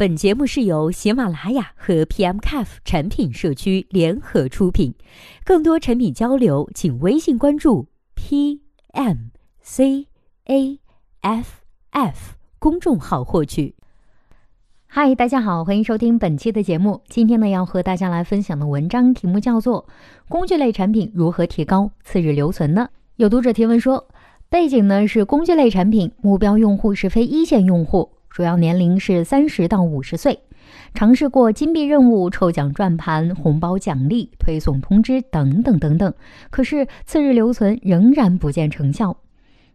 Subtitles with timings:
[0.00, 4.94] 本节目是由喜马拉雅和 PMCAF 产品社区联合出品，
[5.44, 7.86] 更多产品交流，请微信关注
[8.16, 10.06] PMCAF
[11.90, 13.74] F 公众号获取。
[14.86, 17.02] 嗨，大家好，欢迎收听本期的节目。
[17.10, 19.86] 今天呢，要和大家来分享的文章题目叫做
[20.30, 24.08] 《工具类产品如何提高次日留存呢？》有读者提问说，
[24.48, 28.12] 背景呢是工具类产品，目标用户是非一线用户。
[28.30, 30.40] 主要年龄是三十到五十岁，
[30.94, 36.14] 尝试过金币任务、抽奖转盘、红包奖励、推送通知等等等等，
[36.50, 39.16] 可是次日留存仍然不见成效。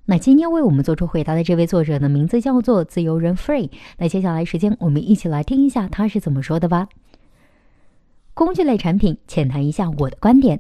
[0.06, 3.72] 那今天为我们做出回答的这位作者呢，名字叫做自由人 Free。
[3.98, 6.88] 那接下来时间，我们一起来听一下他是怎么说的吧。
[8.34, 10.60] 工具类产品，浅谈一下我的观点。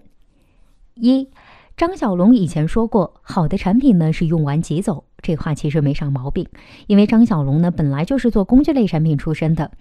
[0.95, 1.29] 一，
[1.77, 5.03] 张小龙以前说过，好的产品呢是用完即走。
[5.25, 6.45] 这话其实没啥毛病，
[6.85, 9.71] 因为张小龙呢本来就是做工具类产品出身的。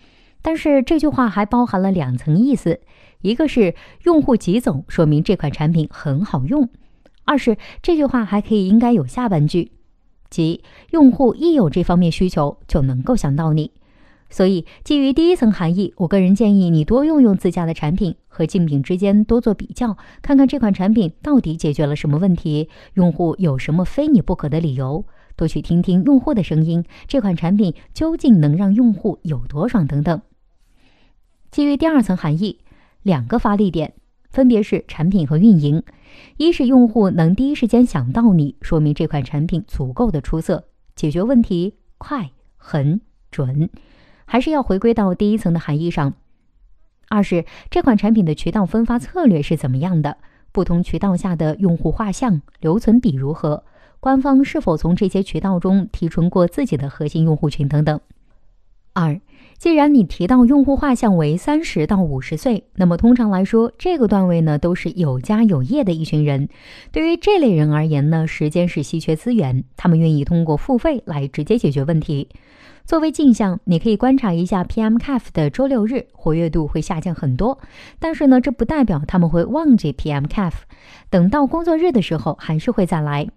[0.41, 2.81] 但是这句话还包含了两层意思：
[3.21, 6.69] 一个是用户急走，说明这款产品很好用；
[7.27, 9.73] 二是这句话还可以应该有下半句，
[10.31, 13.73] 即用户一有这方面需求就能够想到你。
[14.31, 25.05] 所以基于第一层含义，我个人建议你多用用自家的产品，和竞品之间多做比较，看看这款产品到底解决了什么问题，用户有什么非你不可的理由。
[25.37, 30.21] 多去听听用户的声音，这款产品究竟能让用户有多爽等等。
[31.51, 32.61] 基于第二层含义，
[33.03, 33.95] 两个发力点
[34.31, 35.83] 分别是产品和运营。
[36.37, 43.71] 一是用户能第一时间想到你，说明这款产品足够的出色，解决问题快、狠、准。
[44.25, 46.15] 还是要回归到第一层的含义上。
[47.09, 50.17] 二是这款产品的渠道分发策略是怎么样的？
[50.51, 53.65] 不同渠道下的用户画像、留存比如何？
[54.05, 57.99] 官方是否从这些渠道中提纯过自己的核心用户群等等。
[58.93, 59.19] 二，
[59.57, 66.51] 既然你提到用户画像为三十到五十岁，那么通常来说，这个段位呢都是有家有业的一群人。
[66.93, 72.29] 对于这类人而言呢，时间是稀缺资源，他们愿意通过付费来直接解决问题。
[72.85, 77.59] 作为镜像，你可以观察一下 PMCAF 的周六日活跃度会下降很多，
[77.99, 80.53] 但是呢，这不代表他们会忘记 PMCAF，
[81.09, 83.31] 等到工作日的时候还是会再来。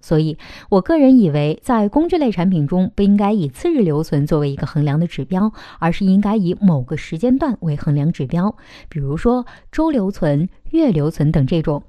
[0.00, 0.38] 所以，
[0.68, 8.56] 我个人以为，在工具类产品中，不应该以次日留存作为一个衡量的指标，而是应该以某个时间段为衡量指标，
[8.88, 11.82] 比如说周留存、月留存等这种。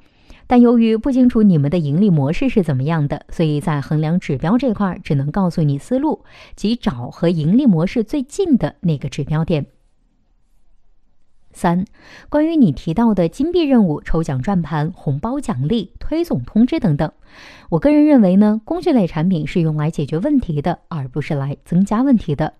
[0.47, 6.25] 但由于不清楚你们的盈利模式是怎么样的，所以在衡量指标这块，只能告诉你思路，
[6.55, 9.67] 即找和盈利模式最近的那个指标点。
[11.51, 11.85] 三，
[12.29, 17.11] 关于你提到的金币任务、抽奖转盘、红包奖励、推送通知等等，
[17.69, 22.53] 我个人认为呢，工具类产品是用来解决问题的，而不是来增加问题的。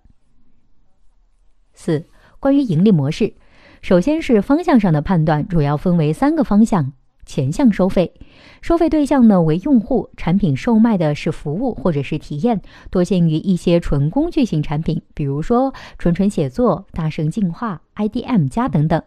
[1.74, 2.06] 四，
[2.40, 3.34] 关于盈利模式，
[3.82, 6.92] 首先是方向上的判断，主要分为三个方向。
[7.30, 8.12] 前向收费，
[8.60, 12.60] 收费对象呢为用户，产品售卖的是服务或者是体验，
[12.90, 19.00] 多见于一些纯工具型产品，比如说纯纯写作、大声进化、IDM 加等等。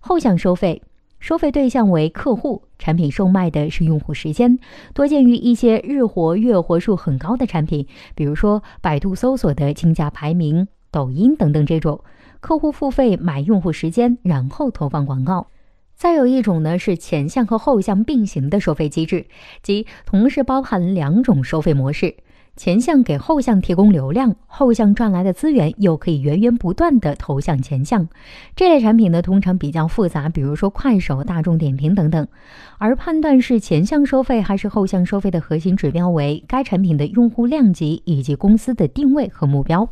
[0.00, 0.82] 后向收费，
[1.18, 4.58] 收费对象为客户，产品售卖的是用户时间，
[4.92, 12.04] 多见于一些日活、月活数很高的产品，比如说百度搜索的竞价排名、抖音等等这种。
[12.40, 15.46] 客户付费买用户时间，然后投放广告。
[15.94, 19.26] 再有一种呢，是前向和后向并行的收费机制，
[19.62, 22.16] 即同时包含两种收费模式。
[22.54, 28.06] 前向给后向提供流量，后向赚来的资源又可以源源不断的投向前向。
[28.54, 32.28] 这类产品呢，通常比较复杂，比如说快手、大众点评等等。
[32.76, 39.88] 而判断是前向收费还是后向收费的核心指标为该产品的用户量级以及公司的定位和目标。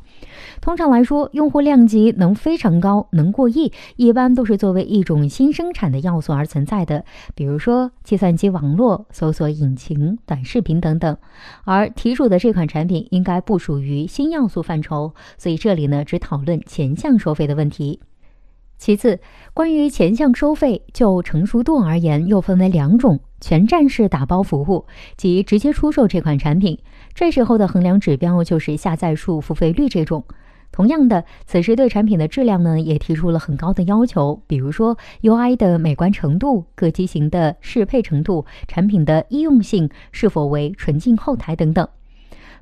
[0.60, 11.16] 通常来说，用户量级能非常高，能过亿，一般都是作为一种新生产的要素而存在的，比如说计算机网络、搜索引擎、短视频等等。
[11.64, 12.49] 而题主的这。
[12.50, 18.00] 这款产品应该不属于新要素范畴，所以这里呢只讨论前向收费的问题。
[18.76, 19.20] 其次，
[19.54, 24.84] 关于前向收费，就成熟度而言，又分为两种：全站式打包服务，
[25.16, 26.76] 即直接出售这款产品，
[27.14, 30.24] 这时候的衡量指标就是下载数、付费率这种。
[30.72, 41.86] 同样的，此时对产品的质量呢也提出了很高的要求，比如说 UI 的美观程度、各机型的适配程度、产品的易用性是否为纯净后台等等。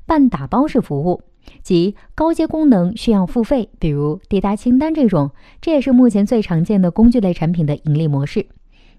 [0.09, 1.21] 半打包式服务，
[1.61, 5.29] 即高阶功能需要付费，比如滴答清单这种，
[5.61, 8.47] 这也是目前最常见的工具类产品的盈利模式。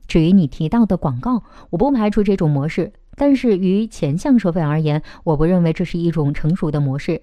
[0.07, 7.21] 至于你提到的广告，我不排除这种模式，但是于前项收费而言，我不认为这是一种成熟的模式。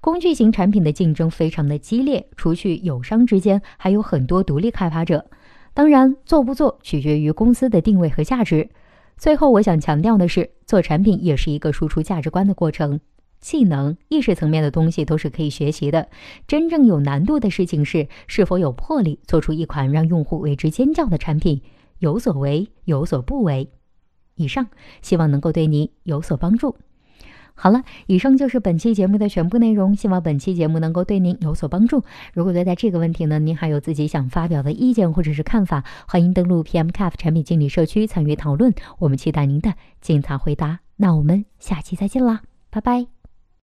[0.00, 5.26] 工具型产品的竞争非常的激烈，除去友商之间，还有很多独立开发者。
[5.74, 8.70] 当然，做不做取决于公司的定位和价值。
[9.18, 12.98] 最后，我想强调的是，做产品也是一个输出价值观的过程。
[13.40, 16.08] 技能、意识层面的东西都是可以学习的。
[16.46, 21.62] 真正有难度的事情是，是否有魄力做出一款让用户为之尖叫的产品。
[21.98, 23.70] 有所为，有所不为。
[24.34, 24.66] 以上，
[25.00, 26.76] 希望能够对你有所帮助。
[27.58, 29.96] 好了，以上就是本期节目的全部内容。
[29.96, 32.04] 希望本期节目能够对您有所帮助。
[32.34, 38.74] 如果对待这个问题呢，您还有自己想发表的意见或者是看法，欢迎登录 PMCAF 产品经理社区参与讨论。
[38.98, 39.72] 我们期待您的
[40.02, 40.80] 精彩回答。
[40.96, 43.15] 那我们下期再见啦，拜拜。